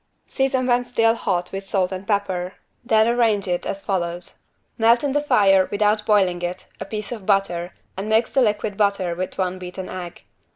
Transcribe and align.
Season 0.25 0.65
when 0.65 0.83
still 0.83 1.13
hot 1.13 1.51
with 1.51 1.63
salt 1.63 1.91
and 1.91 2.07
pepper, 2.07 2.55
then 2.83 3.07
arrange 3.07 3.47
it 3.47 3.67
as 3.67 3.85
follows. 3.85 4.45
Melt 4.79 5.03
in 5.03 5.11
the 5.11 5.21
fire, 5.21 5.67
without 5.69 6.07
boiling 6.07 6.41
it, 6.41 6.65
a 6.79 6.85
piece 6.85 7.11
of 7.11 7.27
butter 7.27 7.75
and 7.95 8.09
mix 8.09 8.31
the 8.31 8.41
liquid 8.41 8.77
butter 8.77 9.13
with 9.13 9.37
one 9.37 9.59
beaten 9.59 9.89
egg. 9.89 10.23